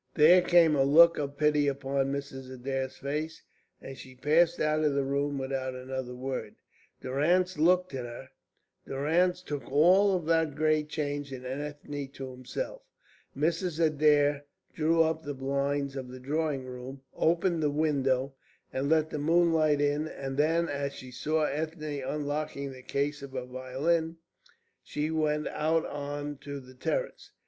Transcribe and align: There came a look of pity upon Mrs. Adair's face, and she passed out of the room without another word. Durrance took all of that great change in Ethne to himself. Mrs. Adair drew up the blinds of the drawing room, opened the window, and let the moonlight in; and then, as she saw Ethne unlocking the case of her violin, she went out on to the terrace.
There 0.15 0.41
came 0.41 0.75
a 0.75 0.83
look 0.83 1.19
of 1.19 1.37
pity 1.37 1.67
upon 1.67 2.11
Mrs. 2.11 2.51
Adair's 2.51 2.97
face, 2.97 3.43
and 3.79 3.95
she 3.95 4.15
passed 4.15 4.59
out 4.59 4.83
of 4.83 4.95
the 4.95 5.03
room 5.03 5.37
without 5.37 5.75
another 5.75 6.15
word. 6.15 6.55
Durrance 7.01 7.53
took 7.53 7.91
all 9.71 10.15
of 10.15 10.25
that 10.25 10.55
great 10.55 10.89
change 10.89 11.31
in 11.31 11.45
Ethne 11.45 12.07
to 12.13 12.31
himself. 12.31 12.81
Mrs. 13.37 13.79
Adair 13.79 14.45
drew 14.73 15.03
up 15.03 15.21
the 15.21 15.35
blinds 15.35 15.95
of 15.95 16.07
the 16.07 16.19
drawing 16.19 16.65
room, 16.65 17.03
opened 17.15 17.61
the 17.61 17.69
window, 17.69 18.33
and 18.73 18.89
let 18.89 19.11
the 19.11 19.19
moonlight 19.19 19.79
in; 19.79 20.07
and 20.07 20.35
then, 20.35 20.67
as 20.67 20.93
she 20.95 21.11
saw 21.11 21.43
Ethne 21.43 22.01
unlocking 22.03 22.71
the 22.71 22.81
case 22.81 23.21
of 23.21 23.33
her 23.33 23.45
violin, 23.45 24.17
she 24.81 25.11
went 25.11 25.47
out 25.49 25.85
on 25.85 26.37
to 26.37 26.59
the 26.59 26.73
terrace. 26.73 27.33